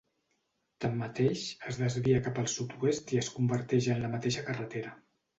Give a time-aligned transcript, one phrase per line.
[0.83, 4.95] Tanmateix, es desvia cap al sud-oest i es converteix en la mateixa carretera.